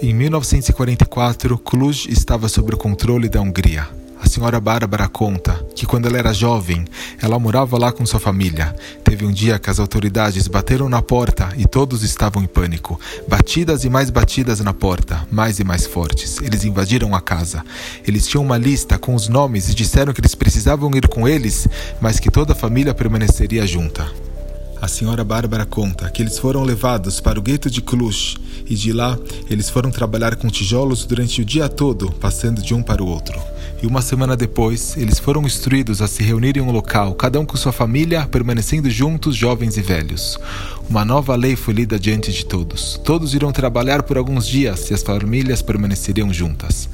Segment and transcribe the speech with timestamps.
[0.00, 3.88] Em 1944, Cluj estava sob o controle da Hungria.
[4.22, 6.84] A senhora Bárbara conta que quando ela era jovem,
[7.20, 8.72] ela morava lá com sua família.
[9.02, 13.00] Teve um dia que as autoridades bateram na porta e todos estavam em pânico.
[13.26, 16.40] Batidas e mais batidas na porta, mais e mais fortes.
[16.42, 17.64] Eles invadiram a casa.
[18.06, 21.66] Eles tinham uma lista com os nomes e disseram que eles precisavam ir com eles,
[22.00, 24.27] mas que toda a família permaneceria junta.
[24.80, 28.92] A senhora Bárbara conta que eles foram levados para o gueto de Cluj e de
[28.92, 29.18] lá
[29.50, 33.38] eles foram trabalhar com tijolos durante o dia todo, passando de um para o outro.
[33.82, 37.46] E uma semana depois, eles foram instruídos a se reunir em um local, cada um
[37.46, 40.38] com sua família, permanecendo juntos, jovens e velhos.
[40.88, 43.00] Uma nova lei foi lida diante de todos.
[43.04, 46.88] Todos irão trabalhar por alguns dias e as famílias permaneceriam juntas.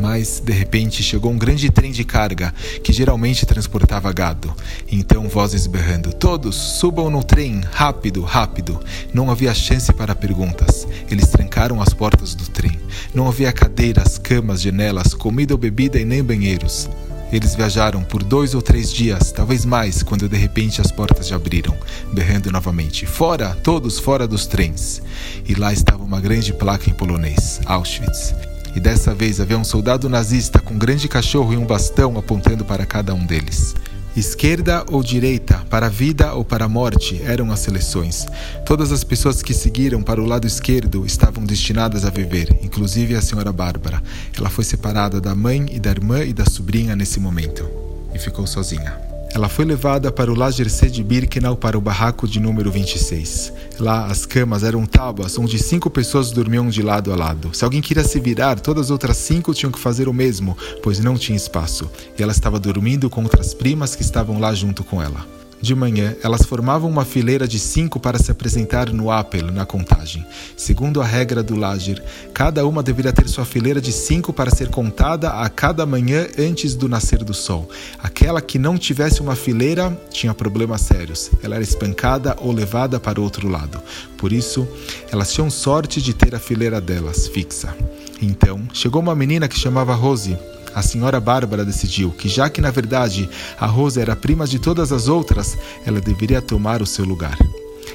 [0.00, 2.52] Mas, de repente, chegou um grande trem de carga
[2.82, 4.54] que geralmente transportava gado.
[4.90, 8.80] Então, vozes berrando: Todos, subam no trem, rápido, rápido.
[9.12, 10.86] Não havia chance para perguntas.
[11.10, 12.78] Eles trancaram as portas do trem.
[13.14, 16.88] Não havia cadeiras, camas, janelas, comida ou bebida e nem banheiros.
[17.32, 21.34] Eles viajaram por dois ou três dias, talvez mais, quando de repente as portas se
[21.34, 21.74] abriram,
[22.12, 23.56] berrando novamente: Fora!
[23.62, 25.00] Todos fora dos trens!
[25.48, 28.34] E lá estava uma grande placa em polonês: Auschwitz
[28.74, 32.64] e dessa vez havia um soldado nazista com um grande cachorro e um bastão apontando
[32.64, 33.74] para cada um deles.
[34.14, 38.26] Esquerda ou direita, para a vida ou para a morte, eram as seleções.
[38.66, 43.22] Todas as pessoas que seguiram para o lado esquerdo estavam destinadas a viver, inclusive a
[43.22, 44.02] senhora Bárbara.
[44.36, 47.66] Ela foi separada da mãe e da irmã e da sobrinha nesse momento
[48.14, 49.11] e ficou sozinha.
[49.34, 53.50] Ela foi levada para o Lager C de Birkenau para o barraco de número 26.
[53.78, 57.48] Lá, as camas eram tábuas onde cinco pessoas dormiam de lado a lado.
[57.54, 61.00] Se alguém queria se virar, todas as outras cinco tinham que fazer o mesmo, pois
[61.00, 61.90] não tinha espaço.
[62.18, 65.41] E ela estava dormindo com outras primas que estavam lá junto com ela.
[65.62, 70.26] De manhã, elas formavam uma fileira de cinco para se apresentar no Apel, na contagem.
[70.56, 72.02] Segundo a regra do Lager,
[72.34, 76.74] cada uma deveria ter sua fileira de cinco para ser contada a cada manhã antes
[76.74, 77.70] do nascer do sol.
[78.00, 81.30] Aquela que não tivesse uma fileira tinha problemas sérios.
[81.44, 83.80] Ela era espancada ou levada para o outro lado.
[84.18, 84.66] Por isso,
[85.12, 87.72] elas tinham sorte de ter a fileira delas fixa.
[88.20, 90.36] Então, chegou uma menina que chamava Rose
[90.74, 93.28] a senhora Bárbara decidiu que, já que na verdade
[93.58, 97.36] a Rosa era prima de todas as outras, ela deveria tomar o seu lugar.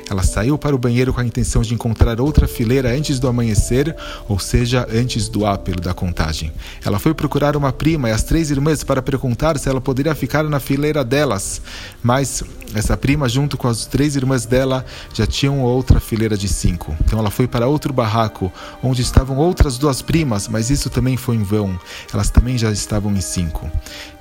[0.09, 3.95] Ela saiu para o banheiro com a intenção de encontrar outra fileira antes do amanhecer,
[4.27, 6.51] ou seja, antes do ápelo da contagem.
[6.83, 10.43] Ela foi procurar uma prima e as três irmãs para perguntar se ela poderia ficar
[10.43, 11.61] na fileira delas,
[12.01, 12.43] mas
[12.73, 16.95] essa prima, junto com as três irmãs dela, já tinham outra fileira de cinco.
[17.03, 18.51] Então ela foi para outro barraco,
[18.83, 21.79] onde estavam outras duas primas, mas isso também foi em vão.
[22.13, 23.69] Elas também já estavam em cinco.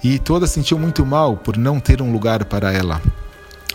[0.02, 3.00] E todas sentiam muito mal por não ter um lugar para ela.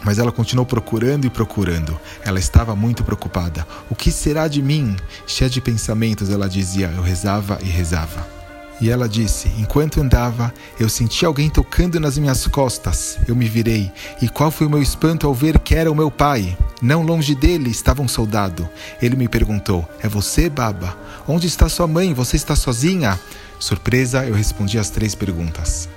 [0.03, 1.99] Mas ela continuou procurando e procurando.
[2.23, 3.67] Ela estava muito preocupada.
[3.89, 4.95] O que será de mim?
[5.27, 6.91] Cheia de pensamentos, ela dizia.
[6.95, 8.41] Eu rezava e rezava.
[8.81, 13.19] E ela disse: Enquanto andava, eu senti alguém tocando nas minhas costas.
[13.27, 16.09] Eu me virei, e qual foi o meu espanto ao ver que era o meu
[16.09, 16.57] pai?
[16.81, 18.67] Não longe dele estava um soldado.
[18.99, 20.97] Ele me perguntou: É você, Baba?
[21.27, 22.11] Onde está sua mãe?
[22.15, 23.19] Você está sozinha?
[23.59, 25.87] Surpresa, eu respondi as três perguntas.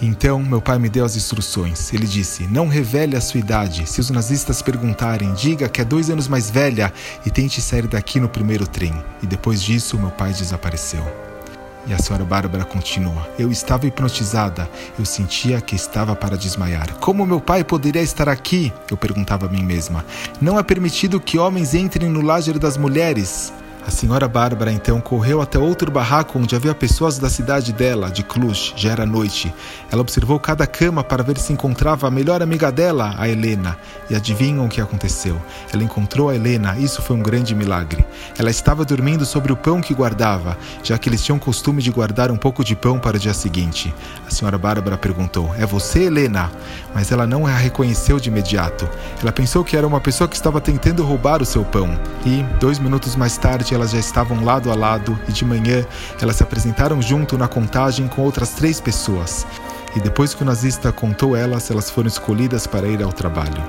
[0.00, 1.92] Então meu pai me deu as instruções.
[1.92, 3.88] Ele disse: Não revele a sua idade.
[3.88, 6.92] Se os nazistas perguntarem, diga que é dois anos mais velha
[7.26, 8.94] e tente sair daqui no primeiro trem.
[9.22, 11.04] E depois disso, meu pai desapareceu.
[11.88, 14.70] E a senhora Bárbara continua: Eu estava hipnotizada.
[14.98, 16.94] Eu sentia que estava para desmaiar.
[16.96, 18.72] Como meu pai poderia estar aqui?
[18.90, 20.04] Eu perguntava a mim mesma.
[20.40, 23.52] Não é permitido que homens entrem no lager das mulheres.
[23.88, 28.22] A senhora Bárbara então correu até outro barraco onde havia pessoas da cidade dela, de
[28.22, 28.74] Cluj.
[28.76, 29.50] Já era noite.
[29.90, 33.78] Ela observou cada cama para ver se encontrava a melhor amiga dela, a Helena.
[34.10, 35.40] E adivinham o que aconteceu?
[35.72, 36.76] Ela encontrou a Helena.
[36.78, 38.04] Isso foi um grande milagre.
[38.38, 42.30] Ela estava dormindo sobre o pão que guardava, já que eles tinham costume de guardar
[42.30, 43.94] um pouco de pão para o dia seguinte.
[44.26, 46.52] A senhora Bárbara perguntou: É você, Helena?
[46.94, 48.86] Mas ela não a reconheceu de imediato.
[49.22, 51.98] Ela pensou que era uma pessoa que estava tentando roubar o seu pão.
[52.26, 55.86] E, dois minutos mais tarde, elas já estavam lado a lado e de manhã
[56.20, 59.46] elas se apresentaram junto na contagem com outras três pessoas.
[59.96, 63.62] E depois que o nazista contou elas, elas foram escolhidas para ir ao trabalho.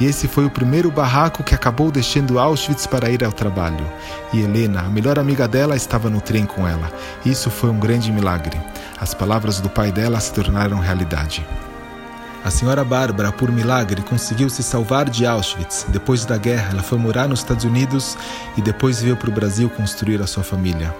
[0.00, 3.84] E esse foi o primeiro barraco que acabou deixando Auschwitz para ir ao trabalho.
[4.32, 6.90] E Helena, a melhor amiga dela, estava no trem com ela.
[7.24, 8.58] Isso foi um grande milagre.
[8.98, 11.46] As palavras do pai dela se tornaram realidade.
[12.46, 15.84] A senhora Bárbara, por milagre, conseguiu se salvar de Auschwitz.
[15.88, 18.16] Depois da guerra, ela foi morar nos Estados Unidos
[18.56, 20.94] e depois veio para o Brasil construir a sua família.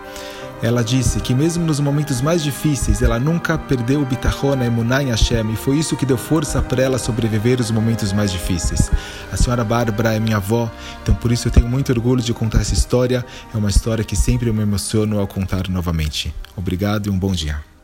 [0.60, 5.04] Ela disse que mesmo nos momentos mais difíceis, ela nunca perdeu o bitachon, a emuná
[5.04, 8.90] em Hashem, e foi isso que deu força para ela sobreviver os momentos mais difíceis.
[9.32, 10.69] A senhora Bárbara é minha avó,
[11.00, 13.25] então por isso eu tenho muito orgulho de contar essa história.
[13.54, 16.34] É uma história que sempre me emociono ao contar novamente.
[16.56, 17.75] Obrigado e um bom dia.